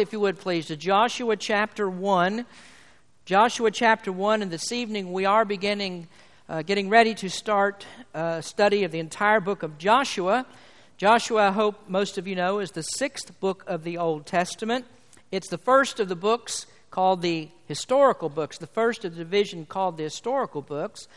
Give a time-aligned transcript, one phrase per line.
[0.00, 2.46] if you would please, to Joshua chapter 1.
[3.24, 6.06] Joshua chapter 1, and this evening we are beginning,
[6.48, 7.84] uh, getting ready to start
[8.14, 10.46] a study of the entire book of Joshua.
[10.98, 14.84] Joshua, I hope most of you know, is the sixth book of the Old Testament.
[15.32, 19.66] It's the first of the books called the historical books, the first of the division
[19.66, 21.08] called the historical books.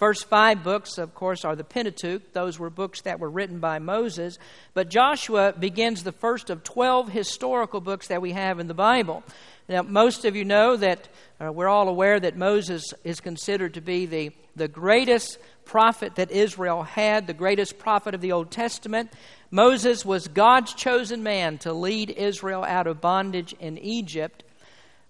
[0.00, 2.32] First five books, of course, are the Pentateuch.
[2.32, 4.38] Those were books that were written by Moses.
[4.72, 9.22] But Joshua begins the first of 12 historical books that we have in the Bible.
[9.68, 11.06] Now, most of you know that
[11.38, 15.36] uh, we're all aware that Moses is considered to be the, the greatest
[15.66, 19.12] prophet that Israel had, the greatest prophet of the Old Testament.
[19.50, 24.44] Moses was God's chosen man to lead Israel out of bondage in Egypt.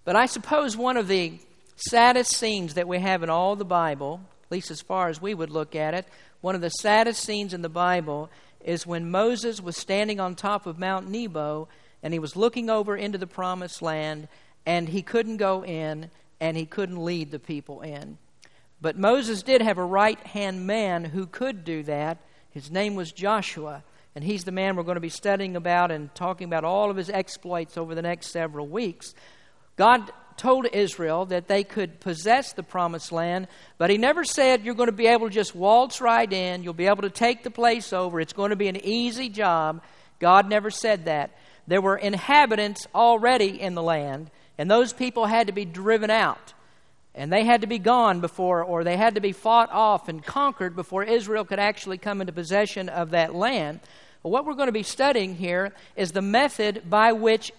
[0.04, 1.38] But I suppose one of the
[1.76, 4.20] saddest scenes that we have in all the Bible
[4.50, 6.06] least as far as we would look at it,
[6.40, 8.30] one of the saddest scenes in the Bible
[8.64, 11.68] is when Moses was standing on top of Mount Nebo
[12.02, 14.28] and he was looking over into the promised land
[14.66, 18.18] and he couldn't go in and he couldn't lead the people in.
[18.80, 22.18] But Moses did have a right hand man who could do that.
[22.50, 23.84] His name was Joshua.
[24.14, 26.96] And he's the man we're going to be studying about and talking about all of
[26.96, 29.14] his exploits over the next several weeks.
[29.76, 33.46] God told Israel that they could possess the promised land,
[33.76, 36.72] but he never said you're going to be able to just waltz right in, you'll
[36.72, 39.82] be able to take the place over, it's going to be an easy job.
[40.18, 41.30] God never said that.
[41.66, 46.54] There were inhabitants already in the land, and those people had to be driven out.
[47.14, 50.24] And they had to be gone before, or they had to be fought off and
[50.24, 53.80] conquered before Israel could actually come into possession of that land.
[54.22, 57.52] But what we're going to be studying here is the method by which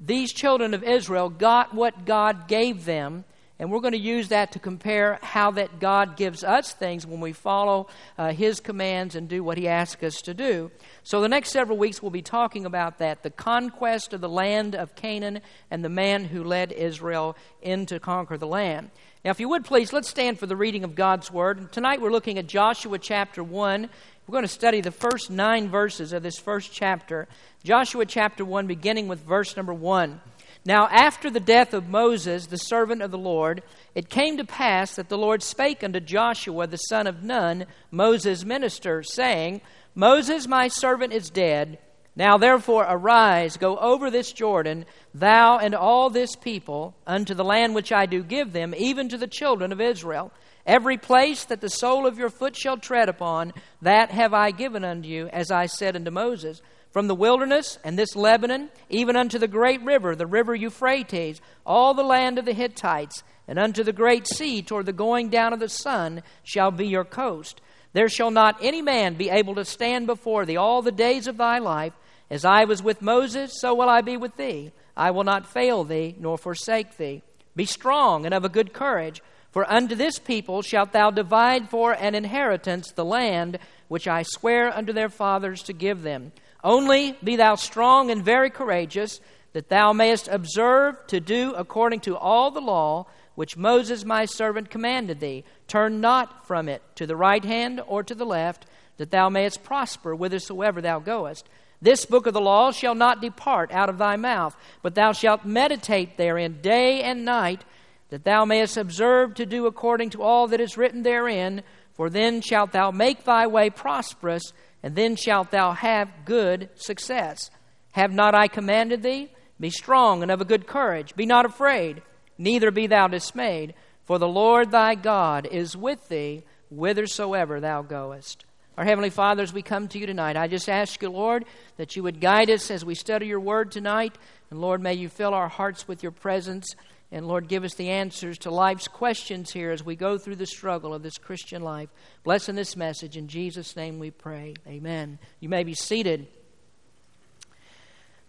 [0.00, 3.24] these children of Israel got what God gave them,
[3.58, 7.20] and we're going to use that to compare how that God gives us things when
[7.20, 10.70] we follow uh, His commands and do what He asks us to do.
[11.02, 14.74] So, the next several weeks we'll be talking about that the conquest of the land
[14.74, 18.90] of Canaan and the man who led Israel in to conquer the land.
[19.22, 21.72] Now, if you would please, let's stand for the reading of God's Word.
[21.72, 23.90] Tonight we're looking at Joshua chapter 1.
[24.30, 27.26] We're going to study the first nine verses of this first chapter.
[27.64, 30.20] Joshua chapter 1, beginning with verse number 1.
[30.64, 34.94] Now, after the death of Moses, the servant of the Lord, it came to pass
[34.94, 39.62] that the Lord spake unto Joshua, the son of Nun, Moses' minister, saying,
[39.96, 41.80] Moses, my servant, is dead.
[42.16, 44.84] Now, therefore, arise, go over this Jordan,
[45.14, 49.16] thou and all this people, unto the land which I do give them, even to
[49.16, 50.32] the children of Israel.
[50.66, 54.84] Every place that the sole of your foot shall tread upon, that have I given
[54.84, 56.60] unto you, as I said unto Moses.
[56.90, 61.94] From the wilderness and this Lebanon, even unto the great river, the river Euphrates, all
[61.94, 65.60] the land of the Hittites, and unto the great sea toward the going down of
[65.60, 67.60] the sun shall be your coast.
[67.92, 71.36] There shall not any man be able to stand before thee all the days of
[71.36, 71.92] thy life.
[72.30, 74.72] As I was with Moses, so will I be with thee.
[74.96, 77.22] I will not fail thee, nor forsake thee.
[77.56, 79.20] Be strong and of a good courage
[79.50, 83.58] for unto this people shalt thou divide for an inheritance the land
[83.88, 86.32] which I swear unto their fathers to give them.
[86.62, 89.20] Only be thou strong and very courageous,
[89.52, 94.70] that thou mayest observe to do according to all the law which Moses my servant
[94.70, 95.44] commanded thee.
[95.70, 98.66] Turn not from it to the right hand or to the left,
[98.96, 101.48] that thou mayest prosper whithersoever thou goest.
[101.80, 105.44] This book of the law shall not depart out of thy mouth, but thou shalt
[105.44, 107.62] meditate therein day and night
[108.08, 112.40] that thou mayest observe to do according to all that is written therein, for then
[112.40, 114.52] shalt thou make thy way prosperous,
[114.82, 117.48] and then shalt thou have good success.
[117.92, 119.30] Have not I commanded thee?
[119.60, 121.14] Be strong and of a good courage.
[121.14, 122.02] Be not afraid,
[122.38, 123.72] neither be thou dismayed,
[124.10, 128.44] for the Lord thy God is with thee whithersoever thou goest.
[128.76, 131.44] Our Heavenly Father, as we come to you tonight, I just ask you, Lord,
[131.76, 134.18] that you would guide us as we study your word tonight.
[134.50, 136.74] And Lord, may you fill our hearts with your presence.
[137.12, 140.44] And Lord, give us the answers to life's questions here as we go through the
[140.44, 141.90] struggle of this Christian life.
[142.24, 143.16] Blessing this message.
[143.16, 144.54] In Jesus' name we pray.
[144.66, 145.20] Amen.
[145.38, 146.26] You may be seated.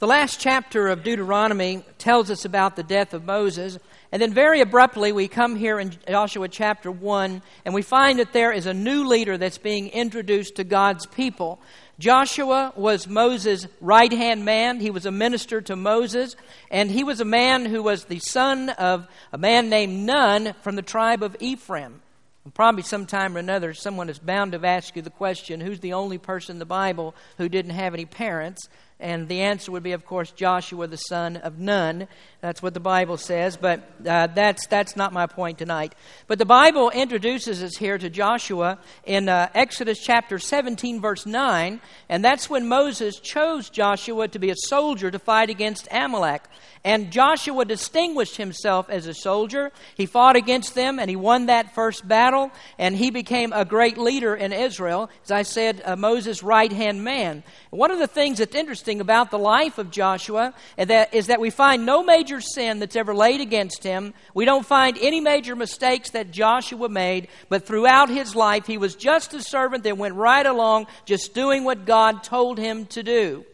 [0.01, 3.77] The last chapter of Deuteronomy tells us about the death of Moses.
[4.11, 8.33] And then, very abruptly, we come here in Joshua chapter 1, and we find that
[8.33, 11.61] there is a new leader that's being introduced to God's people.
[11.99, 14.79] Joshua was Moses' right hand man.
[14.79, 16.35] He was a minister to Moses,
[16.71, 20.77] and he was a man who was the son of a man named Nun from
[20.77, 22.01] the tribe of Ephraim.
[22.43, 25.93] And probably sometime or another, someone is bound to ask you the question who's the
[25.93, 28.67] only person in the Bible who didn't have any parents?
[29.01, 32.07] And the answer would be, of course, Joshua, the son of Nun.
[32.41, 35.93] That's what the Bible says, but uh, that's, that's not my point tonight.
[36.25, 41.79] But the Bible introduces us here to Joshua in uh, Exodus chapter 17, verse 9,
[42.09, 46.41] and that's when Moses chose Joshua to be a soldier to fight against Amalek.
[46.83, 49.71] And Joshua distinguished himself as a soldier.
[49.93, 52.49] He fought against them and he won that first battle,
[52.79, 55.11] and he became a great leader in Israel.
[55.23, 57.43] As I said, uh, Moses' right hand man.
[57.69, 61.39] One of the things that's interesting about the life of Joshua is that, is that
[61.39, 64.13] we find no major sin that's ever laid against him.
[64.33, 68.95] We don't find any major mistakes that Joshua made, but throughout his life, he was
[68.95, 73.45] just a servant that went right along, just doing what God told him to do.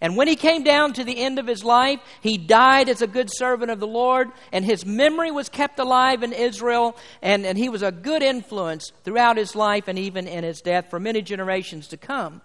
[0.00, 3.06] And when he came down to the end of his life, he died as a
[3.06, 7.56] good servant of the Lord, and his memory was kept alive in Israel, and, and
[7.56, 11.22] he was a good influence throughout his life and even in his death for many
[11.22, 12.42] generations to come.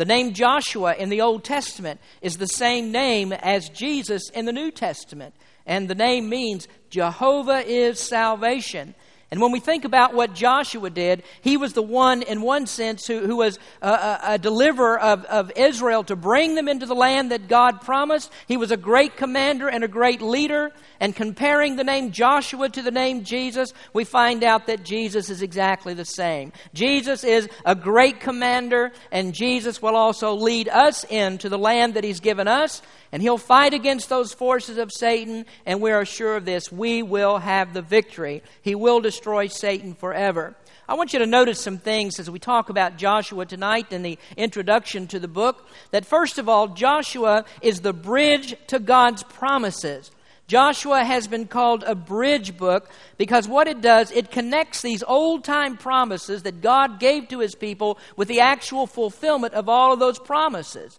[0.00, 4.50] The name Joshua in the Old Testament is the same name as Jesus in the
[4.50, 5.34] New Testament,
[5.66, 8.94] and the name means Jehovah is salvation.
[9.30, 13.06] And when we think about what Joshua did, he was the one, in one sense,
[13.06, 17.30] who, who was a, a, deliverer of, of Israel to bring them into the land
[17.30, 18.32] that God promised.
[18.48, 20.72] He was a great commander and a great leader.
[21.00, 25.40] And comparing the name Joshua to the name Jesus, we find out that Jesus is
[25.40, 26.52] exactly the same.
[26.74, 32.04] Jesus is a great commander, and Jesus will also lead us into the land that
[32.04, 32.82] he's given us.
[33.12, 36.70] And he'll fight against those forces of Satan, and we are sure of this.
[36.70, 38.42] We will have the victory.
[38.60, 40.54] He will destroy Satan forever.
[40.86, 44.18] I want you to notice some things as we talk about Joshua tonight in the
[44.36, 45.66] introduction to the book.
[45.92, 50.10] That first of all, Joshua is the bridge to God's promises.
[50.50, 55.44] Joshua has been called a bridge book because what it does, it connects these old
[55.44, 60.00] time promises that God gave to his people with the actual fulfillment of all of
[60.00, 60.98] those promises.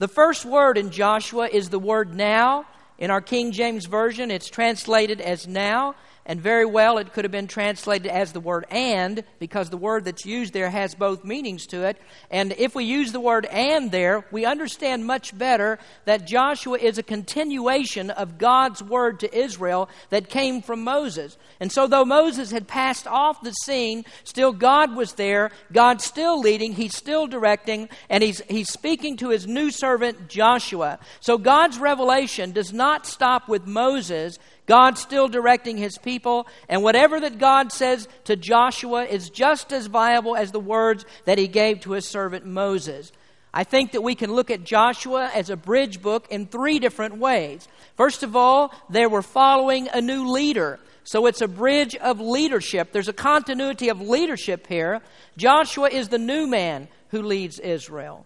[0.00, 2.66] The first word in Joshua is the word now.
[2.98, 5.94] In our King James Version, it's translated as now.
[6.26, 10.04] And very well, it could have been translated as the word and, because the word
[10.04, 11.96] that's used there has both meanings to it.
[12.30, 16.98] And if we use the word and there, we understand much better that Joshua is
[16.98, 21.38] a continuation of God's word to Israel that came from Moses.
[21.58, 25.50] And so, though Moses had passed off the scene, still God was there.
[25.72, 30.98] God's still leading, He's still directing, and He's, he's speaking to His new servant Joshua.
[31.20, 34.38] So, God's revelation does not stop with Moses.
[34.70, 39.88] God's still directing his people, and whatever that God says to Joshua is just as
[39.88, 43.10] viable as the words that he gave to his servant Moses.
[43.52, 47.16] I think that we can look at Joshua as a bridge book in three different
[47.16, 47.66] ways.
[47.96, 50.78] First of all, they were following a new leader.
[51.02, 52.92] So it's a bridge of leadership.
[52.92, 55.00] There's a continuity of leadership here.
[55.36, 58.24] Joshua is the new man who leads Israel.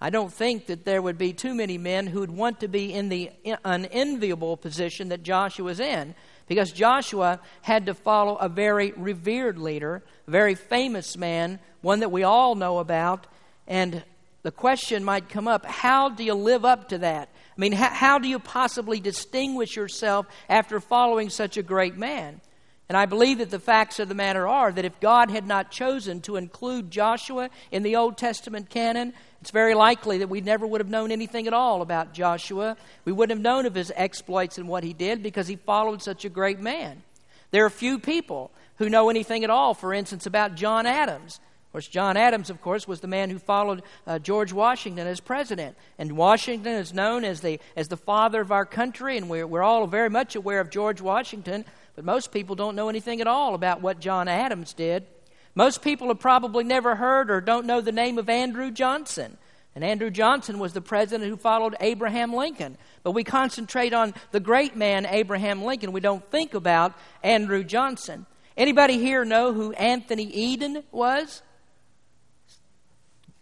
[0.00, 2.92] I don't think that there would be too many men who would want to be
[2.92, 3.30] in the
[3.64, 6.14] unenviable position that Joshua was in
[6.46, 12.10] because Joshua had to follow a very revered leader, a very famous man, one that
[12.10, 13.26] we all know about.
[13.66, 14.02] And
[14.42, 17.28] the question might come up how do you live up to that?
[17.56, 22.40] I mean, how, how do you possibly distinguish yourself after following such a great man?
[22.88, 25.70] And I believe that the facts of the matter are that if God had not
[25.70, 30.66] chosen to include Joshua in the Old Testament canon, it's very likely that we never
[30.66, 32.76] would have known anything at all about Joshua.
[33.04, 36.24] We wouldn't have known of his exploits and what he did because he followed such
[36.24, 37.02] a great man.
[37.50, 41.40] There are few people who know anything at all, for instance, about John Adams.
[41.68, 45.20] Of course, John Adams, of course, was the man who followed uh, George Washington as
[45.20, 45.76] president.
[45.98, 49.62] And Washington is known as the, as the father of our country, and we're, we're
[49.62, 51.64] all very much aware of George Washington.
[51.96, 55.06] But most people don't know anything at all about what John Adams did.
[55.54, 59.36] Most people have probably never heard or don't know the name of Andrew Johnson.
[59.74, 62.76] And Andrew Johnson was the president who followed Abraham Lincoln.
[63.02, 65.92] But we concentrate on the great man Abraham Lincoln.
[65.92, 68.26] We don't think about Andrew Johnson.
[68.56, 71.42] Anybody here know who Anthony Eden was?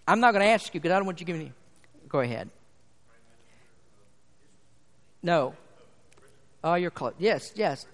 [0.07, 1.53] I'm not going to ask you because I don't want you to give me.
[2.09, 2.51] Go ahead.
[5.23, 5.55] No.
[6.63, 7.15] Oh, you're close.
[7.19, 7.87] Yes, yes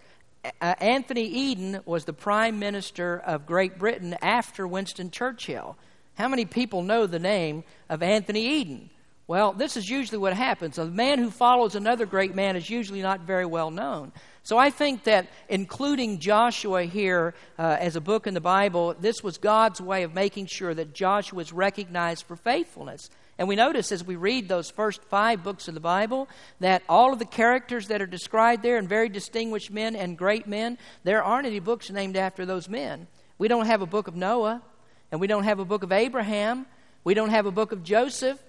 [0.60, 5.76] uh, Anthony Eden was the Prime Minister of Great Britain after Winston Churchill.
[6.14, 8.90] How many people know the name of Anthony Eden?
[9.26, 10.76] Well, this is usually what happens.
[10.76, 14.12] A man who follows another great man is usually not very well known.
[14.42, 19.22] So I think that including Joshua here uh, as a book in the Bible, this
[19.22, 23.08] was God's way of making sure that Joshua is recognized for faithfulness.
[23.38, 26.28] And we notice as we read those first five books of the Bible
[26.60, 30.46] that all of the characters that are described there and very distinguished men and great
[30.46, 33.08] men, there aren't any books named after those men.
[33.38, 34.62] We don't have a book of Noah,
[35.10, 36.66] and we don't have a book of Abraham,
[37.02, 38.42] we don't have a book of Joseph.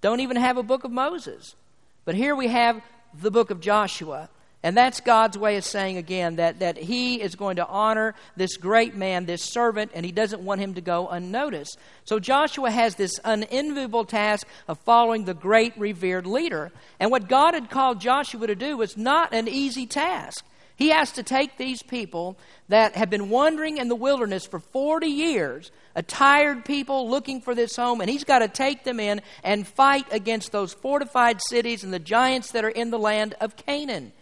[0.00, 1.54] don't even have a book of Moses.
[2.04, 2.82] But here we have
[3.14, 4.28] the book of Joshua.
[4.64, 8.56] And that's God's way of saying again that, that He is going to honor this
[8.56, 11.78] great man, this servant, and He doesn't want him to go unnoticed.
[12.04, 16.70] So Joshua has this unenviable task of following the great revered leader.
[17.00, 20.44] And what God had called Joshua to do was not an easy task.
[20.76, 22.36] He has to take these people
[22.68, 27.54] that have been wandering in the wilderness for 40 years, a tired people looking for
[27.54, 31.84] this home, and he's got to take them in and fight against those fortified cities
[31.84, 34.12] and the giants that are in the land of Canaan.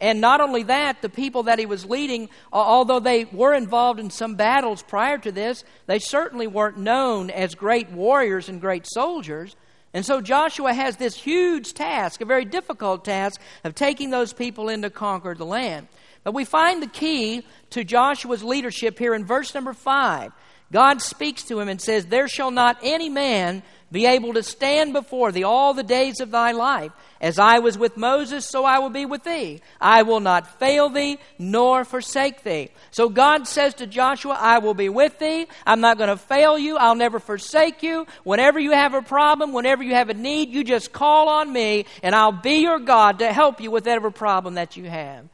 [0.00, 4.08] And not only that, the people that he was leading, although they were involved in
[4.08, 9.56] some battles prior to this, they certainly weren't known as great warriors and great soldiers.
[9.92, 14.68] And so Joshua has this huge task, a very difficult task, of taking those people
[14.68, 15.88] in to conquer the land.
[16.24, 20.32] But we find the key to Joshua's leadership here in verse number 5.
[20.72, 24.92] God speaks to him and says, There shall not any man be able to stand
[24.92, 26.92] before thee all the days of thy life.
[27.20, 29.60] As I was with Moses, so I will be with thee.
[29.78, 32.70] I will not fail thee, nor forsake thee.
[32.92, 35.46] So God says to Joshua, I will be with thee.
[35.66, 36.78] I'm not going to fail you.
[36.78, 38.06] I'll never forsake you.
[38.24, 41.84] Whenever you have a problem, whenever you have a need, you just call on me,
[42.02, 45.26] and I'll be your God to help you with whatever problem that you have.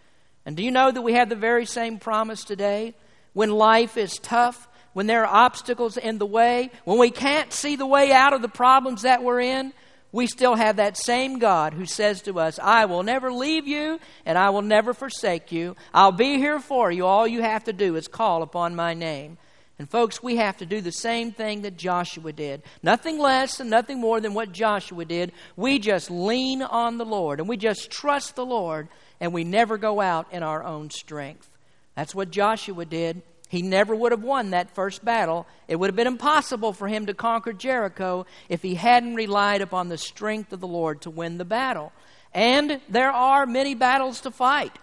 [0.47, 2.95] And do you know that we have the very same promise today?
[3.33, 4.67] When life is tough,
[4.97, 8.41] when there are obstacles in the way, when we can't see the way out of
[8.41, 9.75] the problems that we're in,
[10.11, 14.01] we still have that same God who says to us, I will never leave you
[14.25, 15.77] and I will never forsake you.
[15.93, 17.05] I'll be here for you.
[17.05, 19.37] All you have to do is call upon my name.
[19.79, 22.63] And folks, we have to do the same thing that Joshua did.
[22.83, 25.33] Nothing less and nothing more than what Joshua did.
[25.57, 28.89] We just lean on the Lord and we just trust the Lord
[29.21, 31.51] and we never go out in our own strength.
[31.97, 33.21] That's what Joshua did.
[33.49, 35.47] He never would have won that first battle.
[35.69, 39.89] It would have been impossible for him to conquer Jericho if he hadn't relied upon
[39.89, 41.93] the strength of the Lord to win the battle.
[42.35, 44.77] And there are many battles to fight.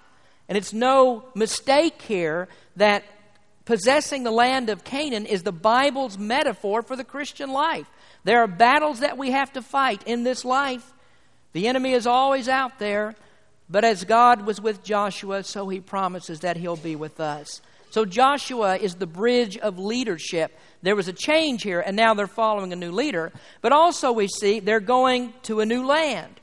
[0.48, 3.04] And it's no mistake here that
[3.66, 7.90] possessing the land of Canaan is the Bible's metaphor for the Christian life.
[8.24, 10.94] There are battles that we have to fight in this life.
[11.52, 13.16] The enemy is always out there,
[13.70, 17.62] but as God was with Joshua, so he promises that he'll be with us.
[17.94, 20.58] So Joshua is the bridge of leadership.
[20.82, 23.32] There was a change here, and now they're following a new leader.
[23.62, 26.40] But also, we see they're going to a new land.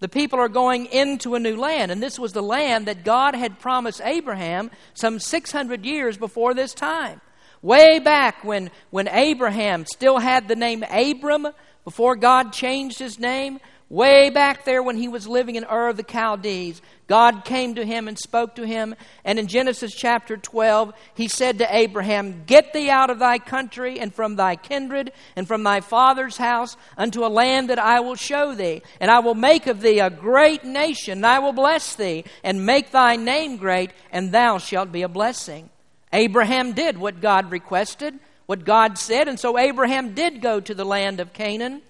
[0.00, 3.36] The people are going into a new land, and this was the land that God
[3.36, 7.20] had promised Abraham some 600 years before this time.
[7.62, 11.46] Way back when, when Abraham still had the name Abram,
[11.84, 15.96] before God changed his name, Way back there when he was living in Ur of
[15.96, 18.94] the Chaldees, God came to him and spoke to him.
[19.24, 23.98] And in Genesis chapter 12, he said to Abraham, Get thee out of thy country
[23.98, 28.14] and from thy kindred and from thy father's house unto a land that I will
[28.14, 28.82] show thee.
[29.00, 32.66] And I will make of thee a great nation, and I will bless thee and
[32.66, 35.70] make thy name great, and thou shalt be a blessing.
[36.12, 40.84] Abraham did what God requested, what God said, and so Abraham did go to the
[40.84, 41.80] land of Canaan.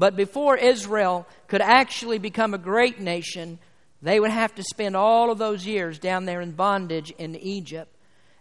[0.00, 3.58] But before Israel could actually become a great nation,
[4.00, 7.94] they would have to spend all of those years down there in bondage in Egypt.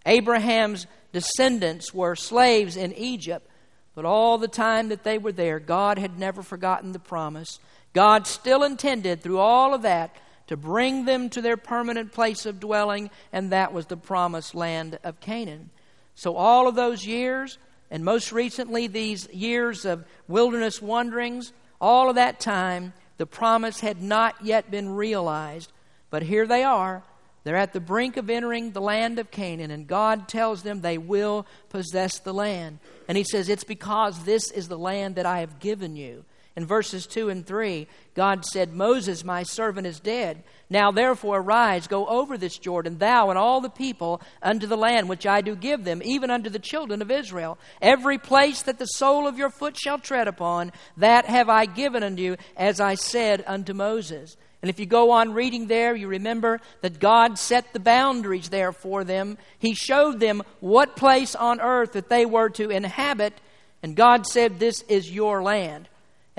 [0.05, 3.45] Abraham's descendants were slaves in Egypt,
[3.93, 7.59] but all the time that they were there, God had never forgotten the promise.
[7.91, 10.15] God still intended, through all of that,
[10.47, 14.97] to bring them to their permanent place of dwelling, and that was the promised land
[15.03, 15.71] of Canaan.
[16.15, 17.57] So, all of those years,
[17.91, 24.01] and most recently, these years of wilderness wanderings, all of that time, the promise had
[24.01, 25.71] not yet been realized.
[26.09, 27.03] But here they are.
[27.43, 30.97] They're at the brink of entering the land of Canaan, and God tells them they
[30.97, 32.79] will possess the land.
[33.07, 36.25] And He says, It's because this is the land that I have given you.
[36.59, 40.43] In verses 2 and 3, God said, Moses, my servant, is dead.
[40.69, 45.07] Now therefore arise, go over this Jordan, thou and all the people, unto the land
[45.07, 47.57] which I do give them, even unto the children of Israel.
[47.81, 52.03] Every place that the sole of your foot shall tread upon, that have I given
[52.03, 54.35] unto you, as I said unto Moses.
[54.61, 58.73] And if you go on reading there, you remember that God set the boundaries there
[58.73, 59.37] for them.
[59.59, 63.39] He showed them what place on earth that they were to inhabit,
[63.81, 65.87] and God said, This is your land.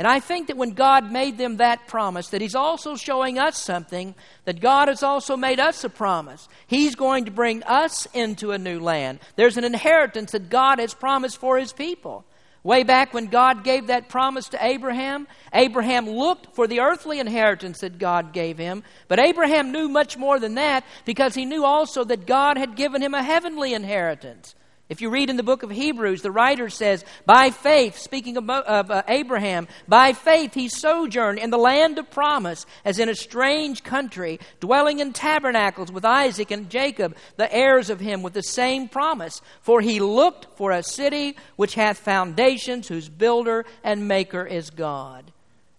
[0.01, 3.59] And I think that when God made them that promise, that He's also showing us
[3.59, 4.15] something,
[4.47, 6.49] that God has also made us a promise.
[6.67, 9.19] He's going to bring us into a new land.
[9.37, 12.25] There's an inheritance that God has promised for His people.
[12.63, 17.81] Way back when God gave that promise to Abraham, Abraham looked for the earthly inheritance
[17.81, 18.83] that God gave him.
[19.07, 23.03] But Abraham knew much more than that because he knew also that God had given
[23.03, 24.55] him a heavenly inheritance.
[24.91, 28.51] If you read in the book of Hebrews, the writer says, By faith, speaking of,
[28.51, 33.85] uh, Abraham, by faith he sojourned in the land of promise, as in a strange
[33.85, 38.89] country, dwelling in tabernacles with Isaac and Jacob, the heirs of him, with the same
[38.89, 39.41] promise.
[39.63, 45.31] For he looked for a city which hath foundations, whose builder and maker is God.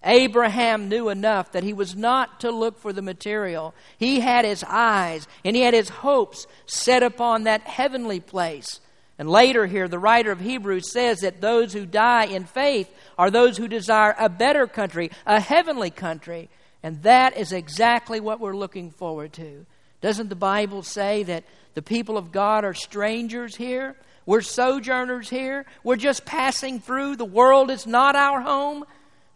[0.05, 3.75] Abraham knew enough that he was not to look for the material.
[3.97, 8.79] He had his eyes and he had his hopes set upon that heavenly place
[9.17, 13.29] and later here, the writer of Hebrews says that those who die in faith are
[13.29, 16.49] those who desire a better country, a heavenly country.
[16.81, 19.65] And that is exactly what we're looking forward to.
[20.01, 21.43] Doesn't the Bible say that
[21.75, 23.95] the people of God are strangers here?
[24.25, 25.65] We're sojourners here.
[25.83, 27.17] We're just passing through.
[27.17, 28.85] The world is not our home.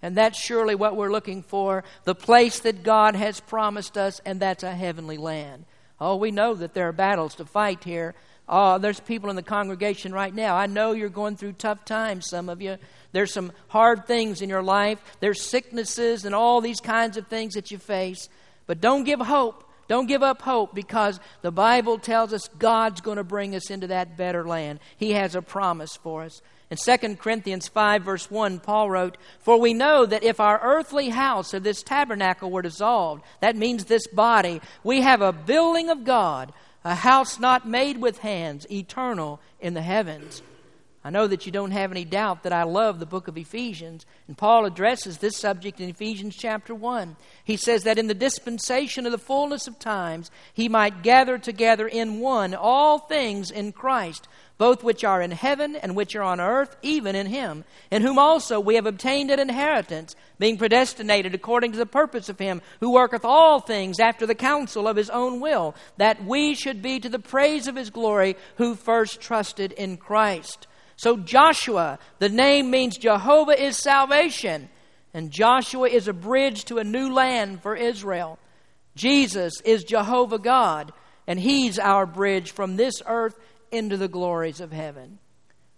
[0.01, 4.39] And that's surely what we're looking for the place that God has promised us, and
[4.39, 5.65] that's a heavenly land.
[5.99, 8.13] Oh, we know that there are battles to fight here,
[8.47, 10.55] Oh, there's people in the congregation right now.
[10.55, 12.77] I know you're going through tough times, some of you.
[13.11, 15.01] There's some hard things in your life.
[15.19, 18.29] There's sicknesses and all these kinds of things that you face.
[18.67, 19.63] But don't give hope.
[19.87, 23.87] Don't give up hope because the Bible tells us God's going to bring us into
[23.87, 24.79] that better land.
[24.97, 26.41] He has a promise for us.
[26.71, 31.09] In 2 Corinthians 5, verse 1, Paul wrote, For we know that if our earthly
[31.09, 36.03] house of this tabernacle were dissolved, that means this body, we have a building of
[36.03, 36.51] God
[36.85, 40.43] a house not made with hands, eternal in the heavens.
[41.05, 44.07] I know that you don't have any doubt that I love the book of Ephesians,
[44.27, 47.15] and Paul addresses this subject in Ephesians chapter 1.
[47.43, 51.87] He says that in the dispensation of the fullness of times, he might gather together
[51.87, 56.39] in one all things in Christ both which are in heaven and which are on
[56.39, 61.71] earth, even in him, in whom also we have obtained an inheritance, being predestinated according
[61.73, 65.39] to the purpose of him who worketh all things after the counsel of his own
[65.39, 69.97] will, that we should be to the praise of his glory who first trusted in
[69.97, 70.67] Christ.
[70.97, 74.69] So Joshua, the name means Jehovah is salvation,
[75.13, 78.39] and Joshua is a bridge to a new land for Israel.
[78.95, 80.93] Jesus is Jehovah God,
[81.27, 83.37] and he's our bridge from this earth
[83.71, 85.19] into the glories of heaven.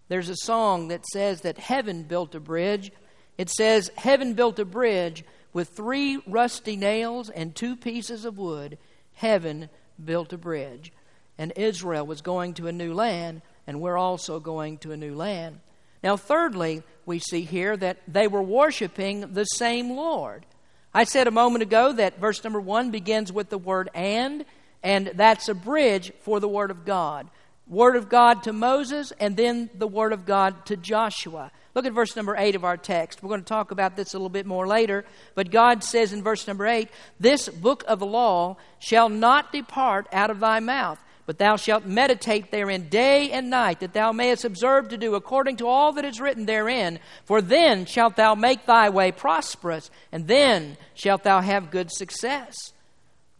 [0.07, 2.91] There's a song that says that heaven built a bridge.
[3.38, 8.77] It says, Heaven built a bridge with three rusty nails and two pieces of wood.
[9.13, 9.69] Heaven
[10.03, 10.93] built a bridge.
[11.38, 15.14] And Israel was going to a new land, and we're also going to a new
[15.14, 15.60] land.
[16.03, 20.46] Now, thirdly, we see here that they were worshiping the same Lord.
[20.94, 24.46] I said a moment ago that verse number one begins with the word and,
[24.84, 27.30] and that's a bridge for the Word of God.
[27.68, 31.51] Word of God to Moses, and then the Word of God to Joshua.
[31.75, 33.22] Look at verse number 8 of our text.
[33.22, 35.03] We're going to talk about this a little bit more later.
[35.36, 36.88] But God says in verse number 8,
[37.20, 41.85] This book of the law shall not depart out of thy mouth, but thou shalt
[41.85, 46.05] meditate therein day and night, that thou mayest observe to do according to all that
[46.05, 47.00] is written therein.
[47.25, 52.55] For then shalt thou make thy way prosperous, and then shalt thou have good success.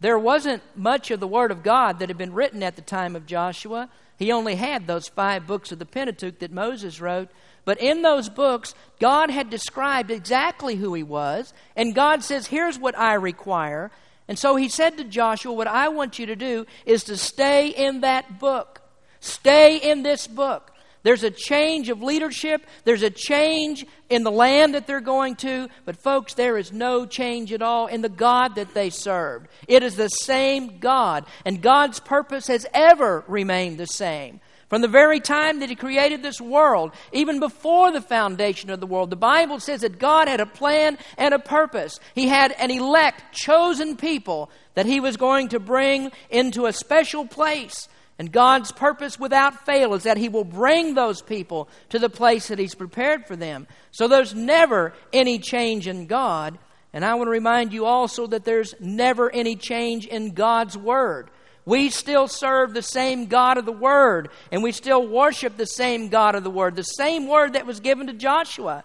[0.00, 3.16] There wasn't much of the Word of God that had been written at the time
[3.16, 3.88] of Joshua.
[4.18, 7.30] He only had those five books of the Pentateuch that Moses wrote.
[7.64, 11.54] But in those books, God had described exactly who he was.
[11.74, 13.90] And God says, Here's what I require.
[14.28, 17.68] And so he said to Joshua, What I want you to do is to stay
[17.68, 18.82] in that book.
[19.20, 20.72] Stay in this book.
[21.02, 22.66] There's a change of leadership.
[22.84, 25.68] There's a change in the land that they're going to.
[25.84, 29.48] But, folks, there is no change at all in the God that they served.
[29.66, 31.24] It is the same God.
[31.44, 34.40] And God's purpose has ever remained the same.
[34.68, 38.86] From the very time that He created this world, even before the foundation of the
[38.86, 42.00] world, the Bible says that God had a plan and a purpose.
[42.14, 47.26] He had an elect, chosen people that He was going to bring into a special
[47.26, 52.10] place and God's purpose without fail is that He will bring those people to the
[52.10, 53.68] place that He's prepared for them.
[53.92, 56.58] So there's never any change in God.
[56.92, 61.30] And I want to remind you also that there's never any change in God's Word.
[61.68, 66.08] We still serve the same God of the Word, and we still worship the same
[66.08, 68.84] God of the Word, the same Word that was given to Joshua.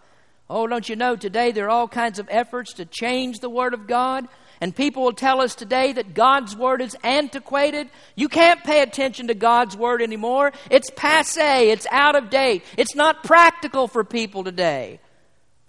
[0.50, 3.74] Oh, don't you know, today there are all kinds of efforts to change the Word
[3.74, 4.28] of God.
[4.60, 7.88] And people will tell us today that God's Word is antiquated.
[8.17, 10.52] You can't pay attention to God's Word anymore.
[10.69, 15.00] It's passe, it's out of date, it's not practical for people today.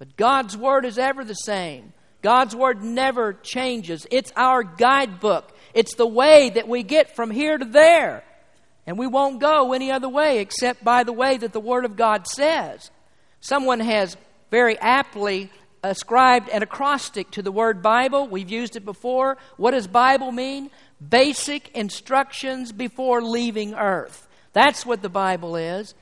[0.00, 1.92] But God's Word is ever the same.
[2.22, 4.04] God's Word never changes.
[4.10, 8.24] It's our guidebook, it's the way that we get from here to there.
[8.86, 11.96] And we won't go any other way except by the way that the Word of
[11.96, 12.90] God says.
[13.40, 14.16] Someone has
[14.50, 15.50] very aptly
[15.82, 18.26] ascribed an acrostic to the word Bible.
[18.26, 19.36] We've used it before.
[19.56, 20.70] What does Bible mean?
[21.06, 24.26] Basic instructions before leaving earth.
[24.52, 25.94] That's what the Bible is.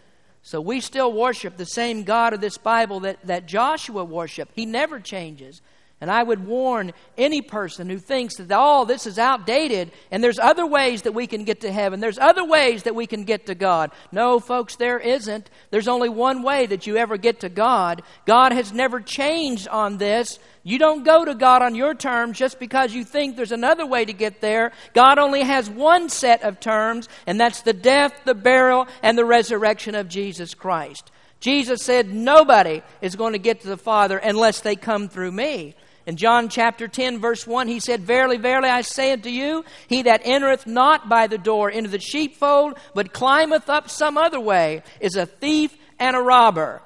[0.42, 4.52] So we still worship the same God of this Bible that, that Joshua worshiped.
[4.54, 5.62] He never changes.
[6.02, 10.40] And I would warn any person who thinks that, oh, this is outdated and there's
[10.40, 12.00] other ways that we can get to heaven.
[12.00, 13.92] There's other ways that we can get to God.
[14.10, 15.48] No, folks, there isn't.
[15.70, 18.02] There's only one way that you ever get to God.
[18.26, 20.40] God has never changed on this.
[20.64, 24.04] You don't go to God on your terms just because you think there's another way
[24.04, 24.72] to get there.
[24.94, 29.24] God only has one set of terms, and that's the death, the burial, and the
[29.24, 31.12] resurrection of Jesus Christ.
[31.38, 35.74] Jesus said, Nobody is going to get to the Father unless they come through me.
[36.06, 40.02] In John chapter 10, verse 1, he said, Verily, verily, I say unto you, he
[40.02, 44.82] that entereth not by the door into the sheepfold, but climbeth up some other way,
[45.00, 46.82] is a thief and a robber.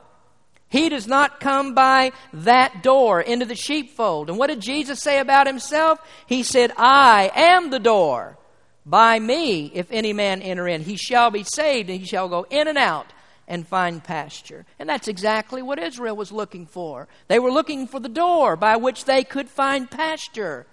[0.68, 4.28] He does not come by that door into the sheepfold.
[4.28, 5.98] And what did Jesus say about himself?
[6.26, 8.36] He said, I am the door.
[8.84, 12.46] By me, if any man enter in, he shall be saved, and he shall go
[12.50, 13.06] in and out
[13.48, 14.66] and find pasture.
[14.78, 17.08] And that's exactly what Israel was looking for.
[17.28, 20.66] They were looking for the door by which they could find pasture.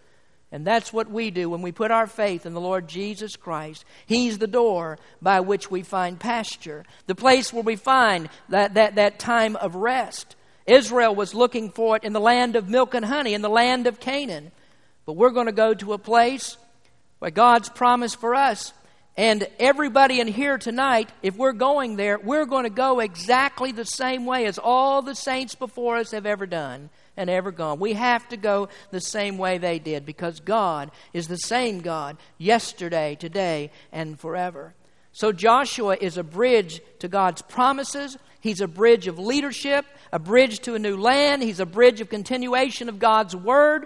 [0.51, 3.85] And that's what we do when we put our faith in the Lord Jesus Christ.
[4.05, 8.95] He's the door by which we find pasture, the place where we find that, that,
[8.95, 10.35] that time of rest.
[10.67, 13.87] Israel was looking for it in the land of milk and honey, in the land
[13.87, 14.51] of Canaan.
[15.05, 16.55] But we're going to go to a place
[17.19, 18.73] where God's promise for us
[19.15, 23.85] and everybody in here tonight, if we're going there, we're going to go exactly the
[23.85, 27.79] same way as all the saints before us have ever done and ever gone.
[27.79, 32.17] We have to go the same way they did because God is the same God
[32.39, 34.73] yesterday, today, and forever.
[35.11, 38.17] So Joshua is a bridge to God's promises.
[38.39, 41.43] He's a bridge of leadership, a bridge to a new land.
[41.43, 43.85] He's a bridge of continuation of God's word.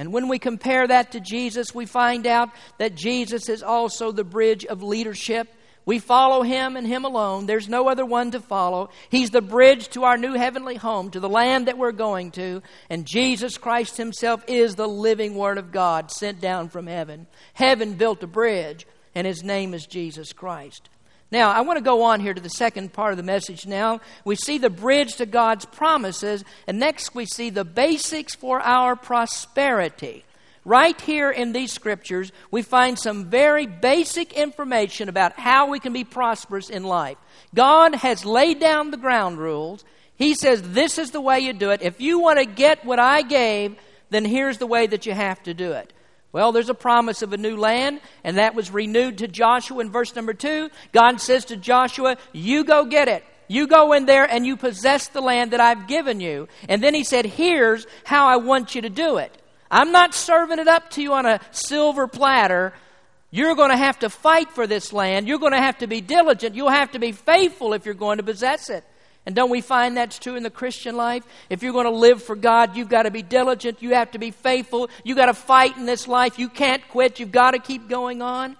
[0.00, 4.24] And when we compare that to Jesus, we find out that Jesus is also the
[4.24, 5.46] bridge of leadership.
[5.84, 7.44] We follow him and him alone.
[7.44, 8.88] There's no other one to follow.
[9.10, 12.62] He's the bridge to our new heavenly home, to the land that we're going to.
[12.88, 17.26] And Jesus Christ himself is the living Word of God sent down from heaven.
[17.52, 20.88] Heaven built a bridge, and his name is Jesus Christ.
[21.32, 24.00] Now, I want to go on here to the second part of the message now.
[24.24, 28.96] We see the bridge to God's promises, and next we see the basics for our
[28.96, 30.24] prosperity.
[30.64, 35.92] Right here in these scriptures, we find some very basic information about how we can
[35.92, 37.16] be prosperous in life.
[37.54, 39.84] God has laid down the ground rules.
[40.16, 41.80] He says, This is the way you do it.
[41.80, 43.76] If you want to get what I gave,
[44.10, 45.92] then here's the way that you have to do it.
[46.32, 49.90] Well, there's a promise of a new land, and that was renewed to Joshua in
[49.90, 50.70] verse number two.
[50.92, 53.24] God says to Joshua, You go get it.
[53.48, 56.46] You go in there and you possess the land that I've given you.
[56.68, 59.36] And then he said, Here's how I want you to do it.
[59.70, 62.72] I'm not serving it up to you on a silver platter.
[63.32, 65.26] You're going to have to fight for this land.
[65.26, 66.54] You're going to have to be diligent.
[66.54, 68.84] You'll have to be faithful if you're going to possess it.
[69.26, 71.24] And don't we find that's true in the Christian life?
[71.50, 73.82] If you're going to live for God, you've got to be diligent.
[73.82, 74.88] You have to be faithful.
[75.04, 76.38] You've got to fight in this life.
[76.38, 77.20] You can't quit.
[77.20, 78.56] You've got to keep going on.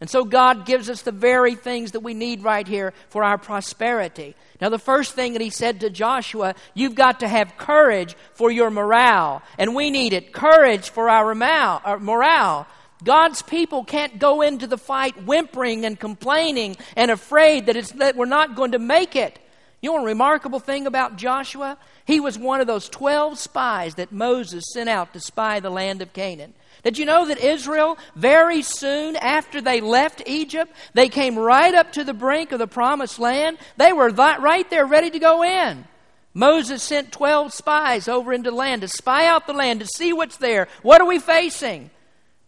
[0.00, 3.38] And so God gives us the very things that we need right here for our
[3.38, 4.34] prosperity.
[4.60, 8.50] Now, the first thing that he said to Joshua, you've got to have courage for
[8.50, 9.42] your morale.
[9.58, 12.66] And we need it courage for our morale.
[13.02, 18.16] God's people can't go into the fight whimpering and complaining and afraid that, it's, that
[18.16, 19.38] we're not going to make it.
[19.84, 21.76] You know a remarkable thing about Joshua?
[22.06, 26.00] He was one of those 12 spies that Moses sent out to spy the land
[26.00, 26.54] of Canaan.
[26.82, 31.92] Did you know that Israel, very soon after they left Egypt, they came right up
[31.92, 33.58] to the brink of the promised land?
[33.76, 35.84] They were right there ready to go in.
[36.32, 40.14] Moses sent 12 spies over into the land to spy out the land, to see
[40.14, 40.66] what's there.
[40.80, 41.90] What are we facing?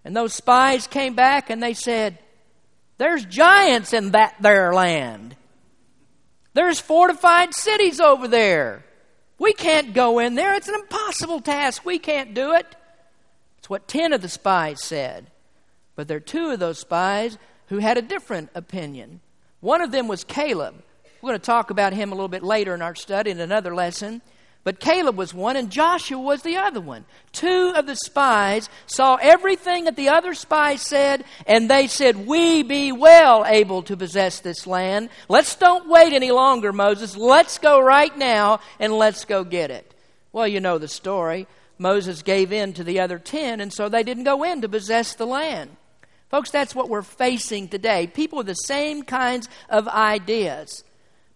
[0.07, 2.19] And those spies came back and they said,
[2.97, 5.37] There's giants in that there land.
[6.57, 8.83] There's fortified cities over there.
[9.39, 10.55] We can't go in there.
[10.55, 11.85] It's an impossible task.
[11.85, 12.75] We can't do it.
[13.59, 15.27] It's what 10 of the spies said.
[15.97, 19.21] But there are two of those spies who had a different opinion.
[19.61, 20.83] One of them was Caleb.
[21.21, 23.75] We're going to talk about him a little bit later in our study in another
[23.75, 24.23] lesson.
[24.67, 27.05] But Caleb was one and Joshua was the other one.
[27.31, 32.65] Two of the spies saw everything that the other spies said, and they said, We
[32.65, 35.11] be well able to possess this land.
[35.29, 37.17] Let's don't wait any longer, Moses.
[37.17, 39.95] Let's go right now and let's go get it.
[40.33, 41.47] Well, you know the story.
[41.79, 45.15] Moses gave in to the other ten, and so they didn't go in to possess
[45.15, 45.77] the land.
[46.29, 48.09] Folks, that's what we're facing today.
[48.09, 50.83] People with the same kinds of ideas.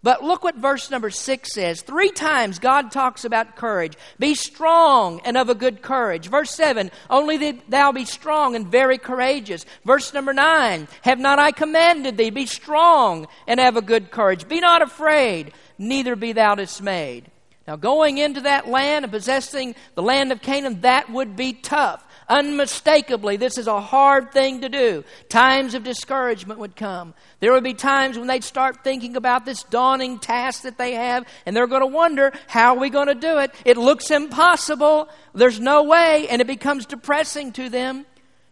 [0.03, 1.83] But look what verse number six says.
[1.83, 3.99] Three times God talks about courage.
[4.19, 6.29] Be strong and of a good courage.
[6.29, 9.67] Verse seven, only that thou be strong and very courageous.
[9.85, 12.31] Verse number nine, have not I commanded thee?
[12.31, 14.49] Be strong and have a good courage.
[14.49, 17.31] Be not afraid, neither be thou dismayed.
[17.69, 22.05] Now, going into that land and possessing the land of Canaan, that would be tough.
[22.31, 25.03] Unmistakably, this is a hard thing to do.
[25.29, 27.13] Times of discouragement would come.
[27.41, 31.27] There would be times when they'd start thinking about this dawning task that they have,
[31.45, 33.53] and they're going to wonder, how are we going to do it?
[33.65, 35.09] It looks impossible.
[35.35, 38.07] There's no way, and it becomes depressing to them.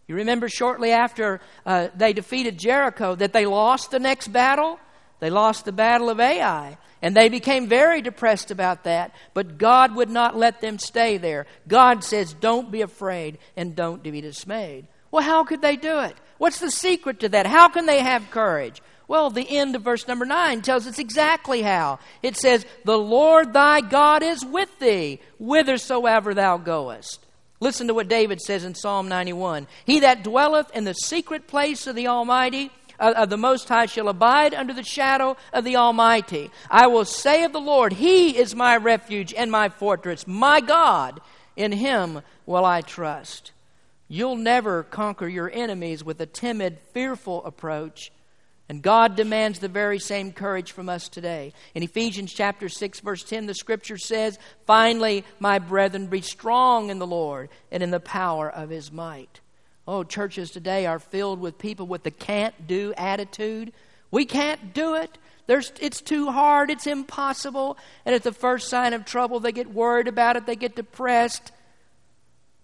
[0.09, 4.81] You remember shortly after uh, they defeated Jericho that they lost the next battle?
[5.21, 6.79] They lost the battle of Ai.
[7.01, 11.47] And they became very depressed about that, but God would not let them stay there.
[11.69, 14.89] God says, Don't be afraid and don't be dismayed.
[15.11, 16.17] Well, how could they do it?
[16.39, 17.47] What's the secret to that?
[17.47, 18.83] How can they have courage?
[19.07, 21.99] Well, the end of verse number 9 tells us exactly how.
[22.23, 27.25] It says, The Lord thy God is with thee, whithersoever thou goest.
[27.61, 31.87] Listen to what David says in Psalm 91 He that dwelleth in the secret place
[31.87, 36.51] of the Almighty of the Most High shall abide under the shadow of the Almighty.
[36.71, 41.21] I will say of the Lord, He is my refuge and my fortress, my God.
[41.57, 43.53] In Him will I trust.
[44.09, 48.11] You'll never conquer your enemies with a timid, fearful approach.
[48.71, 51.55] And God demands the very same courage from us today.
[51.75, 56.99] In Ephesians chapter 6 verse 10 the scripture says, "Finally, my brethren, be strong in
[56.99, 59.41] the Lord and in the power of his might."
[59.89, 63.73] Oh, churches today are filled with people with the can't do attitude.
[64.11, 65.17] We can't do it.
[65.47, 66.71] There's, it's too hard.
[66.71, 67.79] It's impossible.
[68.05, 70.45] And at the first sign of trouble, they get worried about it.
[70.45, 71.53] They get depressed.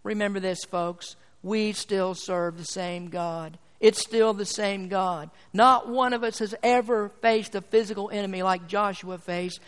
[0.02, 1.16] Remember this, folks.
[1.42, 3.56] We still serve the same God.
[3.80, 5.30] It's still the same God.
[5.54, 9.60] Not one of us has ever faced a physical enemy like Joshua faced,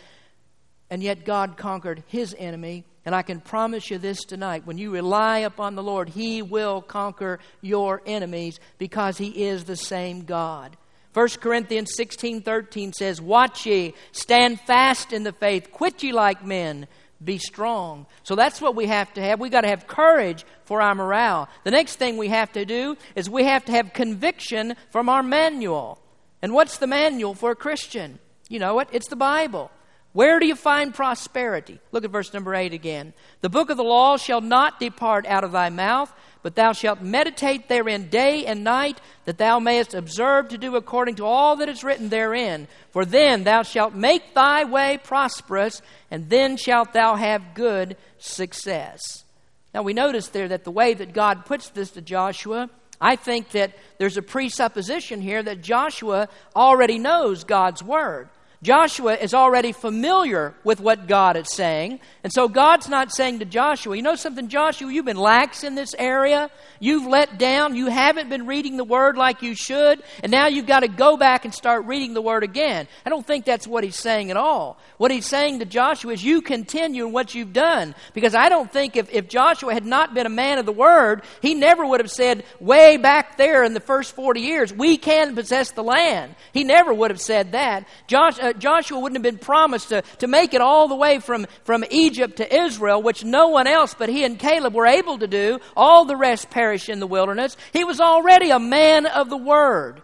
[0.91, 4.91] and yet God conquered his enemy and I can promise you this tonight when you
[4.91, 10.75] rely upon the Lord, He will conquer your enemies because He is the same God.
[11.13, 16.43] 1 Corinthians 16 13 says, Watch ye, stand fast in the faith, quit ye like
[16.43, 16.85] men,
[17.23, 18.07] be strong.
[18.23, 19.39] So that's what we have to have.
[19.39, 21.47] We've got to have courage for our morale.
[21.63, 25.23] The next thing we have to do is we have to have conviction from our
[25.23, 25.97] manual.
[26.41, 28.19] And what's the manual for a Christian?
[28.49, 28.89] You know what?
[28.91, 29.71] It's the Bible.
[30.17, 31.79] Where do you find prosperity?
[31.91, 33.13] Look at verse number 8 again.
[33.41, 37.03] The book of the law shall not depart out of thy mouth, but thou shalt
[37.03, 41.69] meditate therein day and night, that thou mayest observe to do according to all that
[41.69, 42.67] is written therein.
[42.89, 49.23] For then thou shalt make thy way prosperous, and then shalt thou have good success.
[49.71, 53.51] Now we notice there that the way that God puts this to Joshua, I think
[53.51, 58.29] that there's a presupposition here that Joshua already knows God's word.
[58.67, 62.01] Joshua is already familiar with what God is saying.
[62.25, 65.75] And so God's not saying to Joshua, you know something, Joshua, you've been lax in
[65.75, 66.51] this area.
[66.81, 67.77] You've let down.
[67.77, 70.03] You haven't been reading the Word like you should.
[70.21, 72.89] And now you've got to go back and start reading the Word again.
[73.05, 74.77] I don't think that's what he's saying at all.
[74.97, 77.95] What he's saying to Joshua is, you continue in what you've done.
[78.13, 81.23] Because I don't think if, if Joshua had not been a man of the Word,
[81.41, 85.35] he never would have said, way back there in the first 40 years, we can
[85.35, 86.35] possess the land.
[86.51, 87.87] He never would have said that.
[88.07, 91.45] Josh, uh, Joshua wouldn't have been promised to, to make it all the way from,
[91.63, 95.27] from Egypt to Israel, which no one else but he and Caleb were able to
[95.27, 95.59] do.
[95.75, 97.57] All the rest perished in the wilderness.
[97.73, 100.01] He was already a man of the word.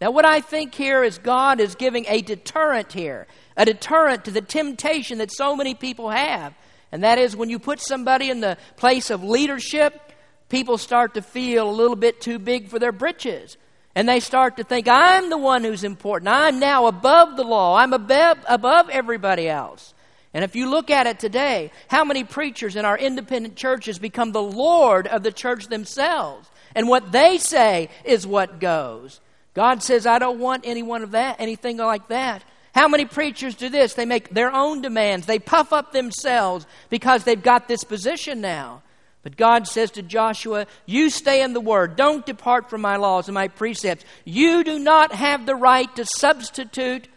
[0.00, 4.30] Now, what I think here is God is giving a deterrent here, a deterrent to
[4.30, 6.54] the temptation that so many people have.
[6.92, 10.12] And that is when you put somebody in the place of leadership,
[10.48, 13.56] people start to feel a little bit too big for their britches.
[13.96, 16.28] And they start to think, I'm the one who's important.
[16.28, 17.76] I'm now above the law.
[17.78, 19.94] I'm above, above everybody else.
[20.34, 24.32] And if you look at it today, how many preachers in our independent churches become
[24.32, 26.46] the Lord of the church themselves?
[26.74, 29.22] And what they say is what goes.
[29.54, 32.44] God says, I don't want any one of that, anything like that.
[32.74, 33.94] How many preachers do this?
[33.94, 35.24] They make their own demands.
[35.24, 38.82] They puff up themselves because they've got this position now.
[39.26, 41.96] But God says to Joshua, You stay in the Word.
[41.96, 44.04] Don't depart from my laws and my precepts.
[44.24, 47.08] You do not have the right to substitute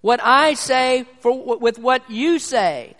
[0.00, 2.96] what I say for, with what you say.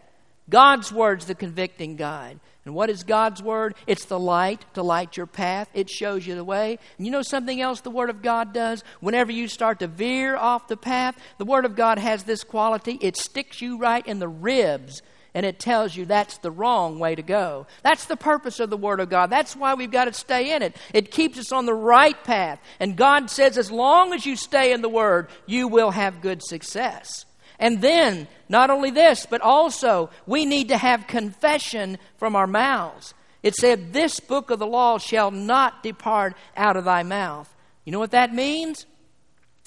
[0.50, 2.40] God's Word's the convicting guide.
[2.66, 3.74] And what is God's Word?
[3.86, 5.70] It's the light to light your path.
[5.72, 6.78] It shows you the way.
[6.98, 8.84] And you know something else the Word of God does?
[9.00, 12.98] Whenever you start to veer off the path, the Word of God has this quality.
[13.00, 15.00] It sticks you right in the ribs
[15.38, 17.68] and it tells you that's the wrong way to go.
[17.84, 19.30] That's the purpose of the Word of God.
[19.30, 20.74] That's why we've got to stay in it.
[20.92, 22.60] It keeps us on the right path.
[22.80, 26.42] And God says, as long as you stay in the Word, you will have good
[26.42, 27.24] success.
[27.60, 33.14] And then, not only this, but also we need to have confession from our mouths.
[33.44, 37.48] It said, This book of the law shall not depart out of thy mouth.
[37.84, 38.86] You know what that means?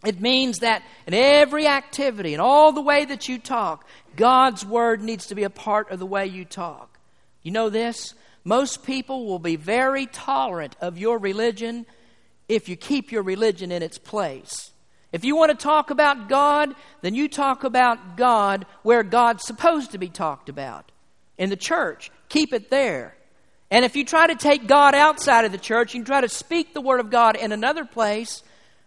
[0.04, 5.02] It means that in every activity, in all the way that you talk, God's word
[5.02, 7.00] needs to be a part of the way you talk.
[7.44, 8.14] You know this?
[8.44, 11.86] Most people will be very tolerant of your religion
[12.48, 14.72] if you keep your religion in its place.
[15.12, 19.92] If you want to talk about God, then you talk about God where God's supposed
[19.92, 20.92] to be talked about
[21.38, 22.12] in the church.
[22.30, 23.16] Keep it there.
[23.70, 26.74] And if you try to take God outside of the church, you try to speak
[26.74, 28.44] the Word of God in another place,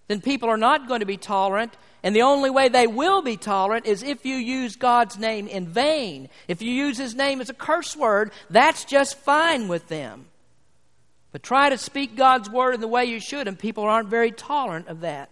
[0.09, 1.75] then people are not going to be tolerant.
[2.05, 5.67] And the only way they will be tolerant is if you use God's name in
[5.67, 6.29] vain.
[6.49, 10.27] If you use His name as a curse word, that's just fine with them.
[11.33, 14.31] But try to speak God's word in the way you should, and people aren't very
[14.31, 15.31] tolerant of that.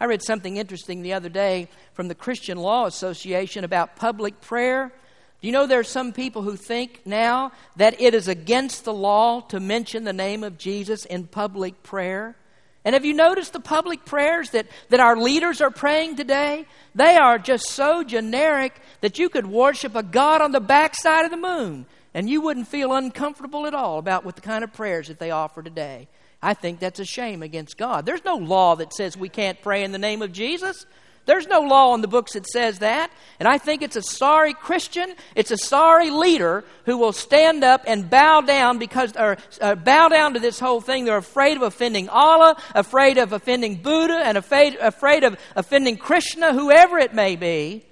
[0.00, 4.92] I read something interesting the other day from the Christian Law Association about public prayer.
[5.40, 8.92] Do you know there are some people who think now that it is against the
[8.92, 12.34] law to mention the name of Jesus in public prayer?
[12.84, 16.66] And have you noticed the public prayers that, that our leaders are praying today?
[16.94, 21.30] They are just so generic that you could worship a God on the backside of
[21.30, 25.08] the moon and you wouldn't feel uncomfortable at all about what the kind of prayers
[25.08, 26.08] that they offer today.
[26.42, 28.06] I think that's a shame against God.
[28.06, 30.86] There's no law that says we can't pray in the name of Jesus.
[31.28, 33.10] There's no law in the books that says that.
[33.38, 37.84] And I think it's a sorry Christian, it's a sorry leader who will stand up
[37.86, 41.04] and bow down because or uh, bow down to this whole thing.
[41.04, 46.54] They're afraid of offending Allah, afraid of offending Buddha, and afraid, afraid of offending Krishna,
[46.54, 47.84] whoever it may be.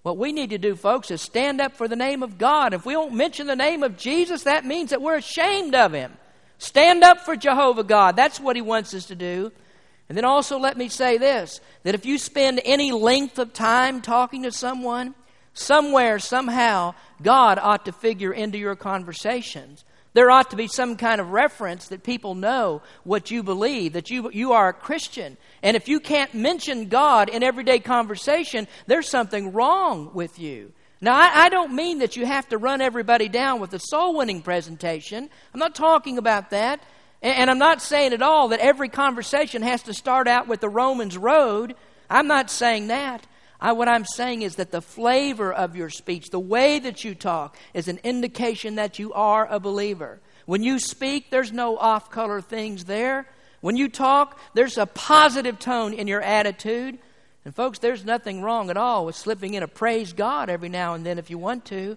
[0.00, 2.72] What we need to do, folks, is stand up for the name of God.
[2.72, 6.16] If we don't mention the name of Jesus, that means that we're ashamed of Him.
[6.56, 8.16] Stand up for Jehovah God.
[8.16, 9.52] That's what He wants us to do.
[10.08, 14.00] And then also let me say this that if you spend any length of time
[14.00, 15.14] talking to someone,
[15.52, 19.84] somewhere, somehow, God ought to figure into your conversations.
[20.14, 24.10] There ought to be some kind of reference that people know what you believe, that
[24.10, 25.36] you, you are a Christian.
[25.62, 30.72] And if you can't mention God in everyday conversation, there's something wrong with you.
[31.00, 34.16] Now, I, I, don't mean that you have to run everybody down with a soul
[34.16, 35.30] winning presentation.
[35.54, 36.80] I'm not talking about that.
[37.20, 40.68] And I'm not saying at all that every conversation has to start out with the
[40.68, 41.74] Romans road.
[42.08, 43.26] I'm not saying that.
[43.60, 47.16] I, what I'm saying is that the flavor of your speech, the way that you
[47.16, 50.20] talk, is an indication that you are a believer.
[50.46, 53.26] When you speak, there's no off color things there.
[53.60, 57.00] When you talk, there's a positive tone in your attitude.
[57.44, 60.94] And, folks, there's nothing wrong at all with slipping in a praise God every now
[60.94, 61.96] and then if you want to.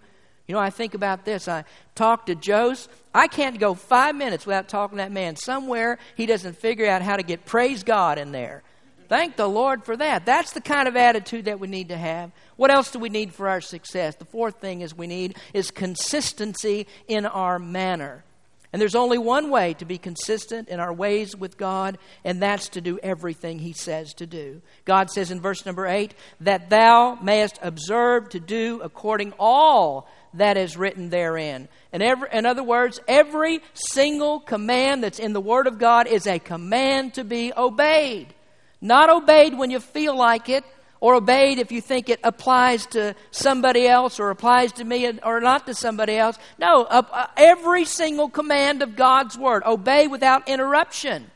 [0.51, 1.47] You know, I think about this.
[1.47, 1.63] I
[1.95, 2.89] talked to Jose.
[3.15, 5.37] I can't go five minutes without talking to that man.
[5.37, 8.61] Somewhere he doesn't figure out how to get praise God in there.
[9.07, 10.25] Thank the Lord for that.
[10.25, 12.33] That's the kind of attitude that we need to have.
[12.57, 14.17] What else do we need for our success?
[14.17, 18.25] The fourth thing is we need is consistency in our manner.
[18.73, 22.69] And there's only one way to be consistent in our ways with God, and that's
[22.69, 24.61] to do everything He says to do.
[24.85, 30.57] God says in verse number 8, that thou mayest observe to do according all that
[30.57, 31.67] is written therein.
[31.91, 36.27] And every, in other words, every single command that's in the Word of God is
[36.27, 38.33] a command to be obeyed.
[38.79, 40.63] Not obeyed when you feel like it,
[41.01, 45.41] or obeyed if you think it applies to somebody else or applies to me or
[45.41, 46.37] not to somebody else.
[46.59, 51.29] No, uh, every single command of God's Word, obey without interruption.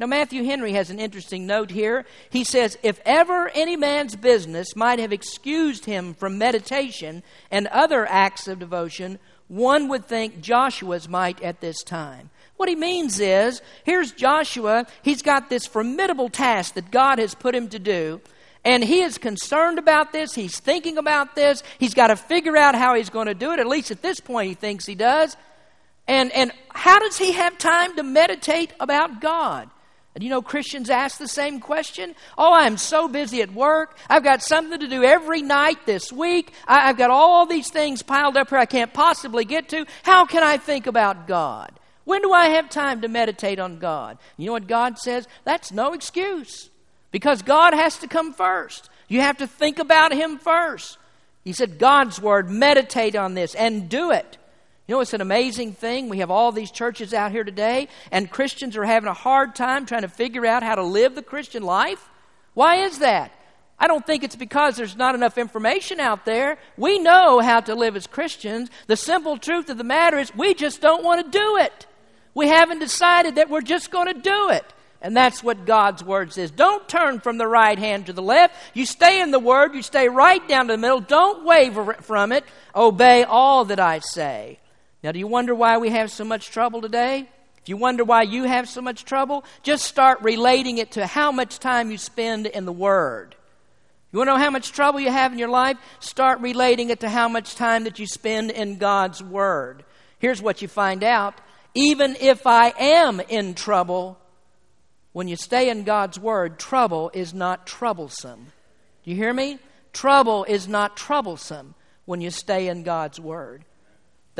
[0.00, 2.06] Now, Matthew Henry has an interesting note here.
[2.30, 8.06] He says, If ever any man's business might have excused him from meditation and other
[8.06, 12.30] acts of devotion, one would think Joshua's might at this time.
[12.56, 14.86] What he means is, here's Joshua.
[15.02, 18.22] He's got this formidable task that God has put him to do.
[18.64, 20.34] And he is concerned about this.
[20.34, 21.62] He's thinking about this.
[21.78, 23.58] He's got to figure out how he's going to do it.
[23.58, 25.36] At least at this point, he thinks he does.
[26.08, 29.68] And, and how does he have time to meditate about God?
[30.14, 32.14] And you know, Christians ask the same question.
[32.36, 33.96] Oh, I'm so busy at work.
[34.08, 36.52] I've got something to do every night this week.
[36.66, 39.86] I, have got all these things piled up here I can't possibly get to.
[40.02, 41.72] How can I think about God?
[42.04, 44.18] When do I have time to meditate on God?
[44.36, 45.28] You know what God says?
[45.44, 46.70] That's no excuse.
[47.12, 48.90] Because God has to come first.
[49.06, 50.98] You have to think about Him first.
[51.44, 54.38] He said, God's Word, meditate on this and do it.
[54.90, 56.08] You know, it's an amazing thing.
[56.08, 59.86] We have all these churches out here today, and Christians are having a hard time
[59.86, 62.08] trying to figure out how to live the Christian life.
[62.54, 63.30] Why is that?
[63.78, 66.58] I don't think it's because there's not enough information out there.
[66.76, 68.68] We know how to live as Christians.
[68.88, 71.86] The simple truth of the matter is we just don't want to do it.
[72.34, 74.64] We haven't decided that we're just going to do it.
[75.00, 76.50] And that's what God's Word says.
[76.50, 78.56] Don't turn from the right hand to the left.
[78.74, 81.00] You stay in the Word, you stay right down to the middle.
[81.00, 82.42] Don't waver from it.
[82.74, 84.58] Obey all that I say.
[85.02, 87.28] Now, do you wonder why we have so much trouble today?
[87.62, 91.30] If you wonder why you have so much trouble, just start relating it to how
[91.32, 93.34] much time you spend in the Word.
[94.12, 95.76] You want to know how much trouble you have in your life?
[96.00, 99.84] Start relating it to how much time that you spend in God's Word.
[100.18, 101.40] Here's what you find out.
[101.74, 104.18] Even if I am in trouble,
[105.12, 108.46] when you stay in God's Word, trouble is not troublesome.
[109.04, 109.58] Do you hear me?
[109.92, 111.74] Trouble is not troublesome
[112.04, 113.64] when you stay in God's Word.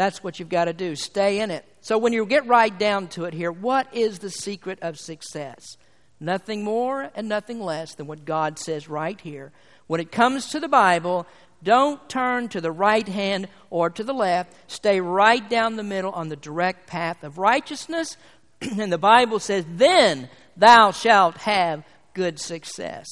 [0.01, 0.96] That's what you've got to do.
[0.96, 1.62] Stay in it.
[1.82, 5.76] So, when you get right down to it here, what is the secret of success?
[6.18, 9.53] Nothing more and nothing less than what God says right here.
[9.88, 11.26] When it comes to the Bible,
[11.62, 14.55] don't turn to the right hand or to the left.
[14.68, 18.16] Stay right down the middle on the direct path of righteousness.
[18.62, 21.84] and the Bible says, Then thou shalt have
[22.14, 23.07] good success.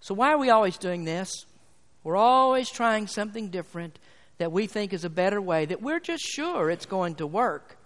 [0.00, 1.44] So, why are we always doing this?
[2.02, 3.98] We're always trying something different
[4.38, 7.76] that we think is a better way, that we're just sure it's going to work.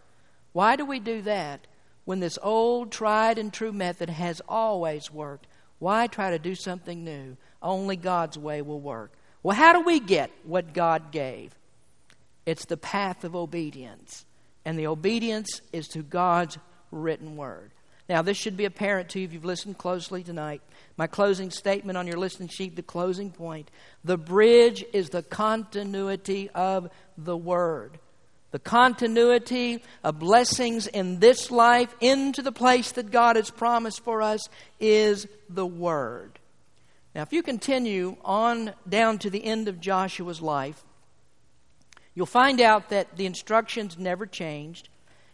[0.52, 1.66] Why do we do that
[2.04, 5.46] when this old, tried and true method has always worked?
[5.78, 7.36] Why try to do something new?
[7.62, 9.12] Only God's way will work.
[9.42, 11.54] Well, how do we get what God gave?
[12.46, 14.24] It's the path of obedience.
[14.64, 16.58] And the obedience is to God's
[16.90, 17.72] written word.
[18.08, 20.60] Now, this should be apparent to you if you've listened closely tonight.
[20.96, 23.70] My closing statement on your listening sheet, the closing point.
[24.04, 27.98] The bridge is the continuity of the Word.
[28.50, 34.20] The continuity of blessings in this life into the place that God has promised for
[34.20, 34.48] us
[34.78, 36.38] is the Word.
[37.14, 40.82] Now, if you continue on down to the end of Joshua's life,
[42.14, 44.88] you'll find out that the instructions never changed.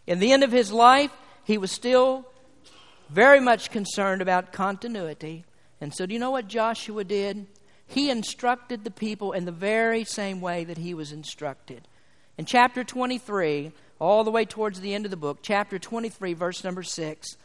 [0.06, 1.10] In the end of his life,
[1.44, 2.24] he was still
[3.08, 5.44] very much concerned about continuity.
[5.80, 7.46] And so, do you know what Joshua did?
[7.86, 11.88] He instructed the people in the very same way that he was instructed.
[12.36, 16.62] In chapter 23, all the way towards the end of the book, chapter 23, verse
[16.62, 17.36] number 6,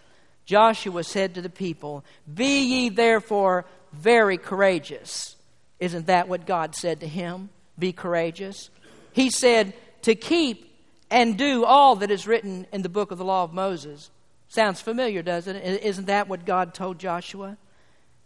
[0.45, 5.35] Joshua said to the people, Be ye therefore very courageous.
[5.79, 7.49] Isn't that what God said to him?
[7.79, 8.69] Be courageous.
[9.13, 10.69] He said, To keep
[11.09, 14.09] and do all that is written in the book of the law of Moses.
[14.53, 15.81] Sounds familiar, doesn't it?
[15.81, 17.57] Isn't that what God told Joshua?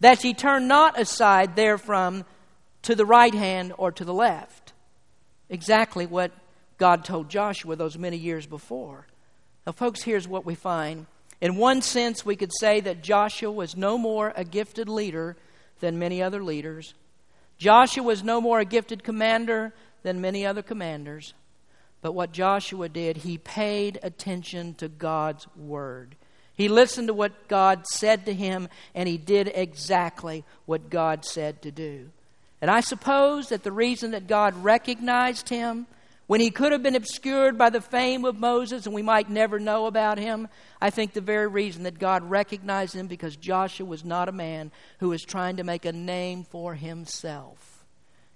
[0.02, 2.26] That ye turn not aside therefrom
[2.82, 4.74] to the right hand or to the left.
[5.50, 6.34] Exactly what
[6.78, 9.08] God told Joshua those many years before.
[9.66, 11.06] Now, folks, here's what we find.
[11.40, 15.38] In one sense, we could say that Joshua was no more a gifted leader
[15.80, 16.94] than many other leaders.
[17.58, 19.74] Joshua was no more a gifted commander
[20.04, 21.34] than many other commanders.
[22.02, 26.16] But what Joshua did, he paid attention to God's word.
[26.54, 31.62] He listened to what God said to him, and he did exactly what God said
[31.62, 32.10] to do.
[32.62, 35.86] And I suppose that the reason that God recognized him
[36.26, 39.60] when he could have been obscured by the fame of Moses and we might never
[39.60, 40.50] know about him,
[40.82, 44.72] I think the very reason that God recognized him because Joshua was not a man
[45.00, 47.86] who was trying to make a name for himself.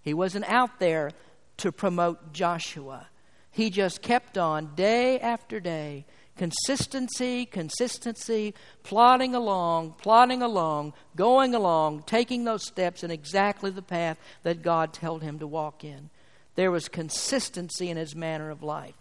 [0.03, 1.12] He wasn't out there
[1.57, 3.07] to promote Joshua.
[3.52, 6.06] He just kept on day after day.
[6.38, 14.18] Consistency, consistency, plodding along, plodding along, going along, taking those steps in exactly the path
[14.43, 16.10] that God told him to walk in.
[16.56, 18.95] There was consistency in his manner of life.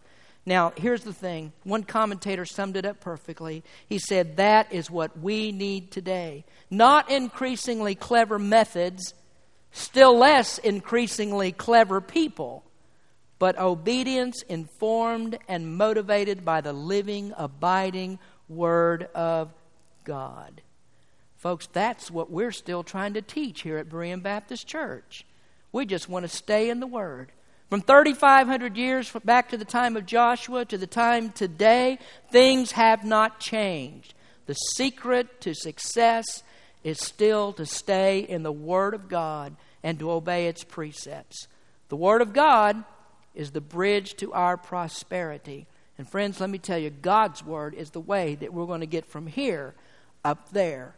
[0.44, 1.52] Now, here's the thing.
[1.64, 3.62] One commentator summed it up perfectly.
[3.86, 6.44] He said, That is what we need today.
[6.70, 9.14] Not increasingly clever methods,
[9.70, 12.64] still less increasingly clever people
[13.40, 18.18] but obedience informed and motivated by the living, abiding
[18.50, 19.50] Word of
[20.04, 20.60] God.
[21.38, 25.24] Folks, that's what we're still trying to teach here at Berean Baptist Church.
[25.72, 27.32] We just want to stay in the Word.
[27.70, 31.98] From 3,500 years back to the time of Joshua to the time today,
[32.30, 34.12] things have not changed.
[34.44, 36.42] The secret to success
[36.84, 41.46] is still to stay in the Word of God and to obey its precepts.
[41.88, 42.84] The Word of God
[43.34, 45.66] is the bridge to our prosperity.
[45.98, 48.86] And friends, let me tell you, God's Word is the way that we're going to
[48.86, 49.74] get from here
[50.24, 50.96] up there.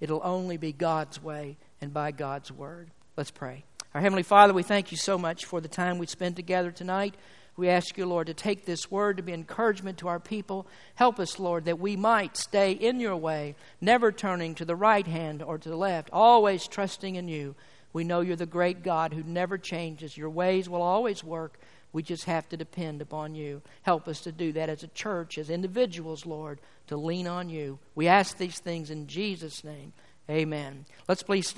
[0.00, 2.90] It'll only be God's way and by God's Word.
[3.16, 3.64] Let's pray.
[3.94, 7.14] Our Heavenly Father, we thank you so much for the time we spent together tonight.
[7.58, 10.68] We ask you, Lord, to take this word to be encouragement to our people.
[10.94, 15.06] Help us, Lord, that we might stay in your way, never turning to the right
[15.06, 17.56] hand or to the left, always trusting in you.
[17.98, 20.16] We know you're the great God who never changes.
[20.16, 21.58] Your ways will always work.
[21.92, 23.60] We just have to depend upon you.
[23.82, 27.80] Help us to do that as a church, as individuals, Lord, to lean on you.
[27.96, 29.94] We ask these things in Jesus' name.
[30.30, 30.84] Amen.
[31.08, 31.50] Let's please